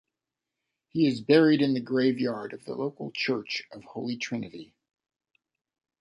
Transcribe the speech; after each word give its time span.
He 0.87 1.05
is 1.05 1.21
buried 1.21 1.61
in 1.61 1.75
the 1.75 1.79
graveyard 1.79 2.53
of 2.53 2.65
the 2.65 2.73
local 2.73 3.11
church 3.11 3.67
of 3.71 3.83
Holy 3.83 4.17
Trinity. 4.17 4.73